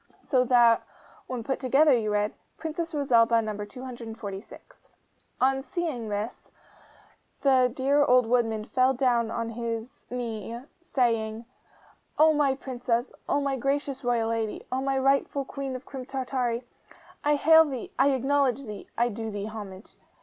So 0.23 0.43
that 0.45 0.81
when 1.27 1.43
put 1.43 1.59
together 1.59 1.93
you 1.95 2.09
read, 2.11 2.33
'PRINCESS 2.57 2.95
ROSALBA. 2.95 3.43
NO. 3.43 3.65
246.' 3.65 4.87
On 5.39 5.61
seeing 5.61 6.09
this, 6.09 6.49
the 7.43 7.71
dear 7.71 8.03
old 8.03 8.25
woodman 8.25 8.65
fell 8.65 8.95
down 8.95 9.29
on 9.29 9.49
his 9.49 10.07
knee, 10.09 10.59
saying, 10.81 11.45
'O 12.17 12.33
my 12.33 12.55
Princess, 12.55 13.11
O 13.29 13.41
my 13.41 13.55
gracious 13.55 14.03
royal 14.03 14.29
lady, 14.29 14.65
O 14.71 14.81
my 14.81 14.97
rightful 14.97 15.45
Queen 15.45 15.75
of 15.75 15.85
Crim 15.85 16.07
Tartary, 16.07 16.63
I 17.23 17.35
hail 17.35 17.63
thee 17.63 17.91
I 17.99 18.09
acknowledge 18.09 18.65
thee 18.65 18.89
I 18.97 19.09
do 19.09 19.29
thee 19.29 19.45
homage! 19.45 19.97